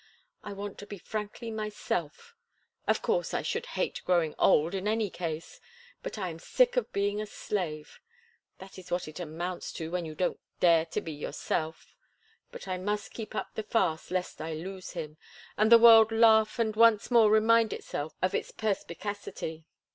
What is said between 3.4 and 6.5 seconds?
should hate growing old in any case, but I am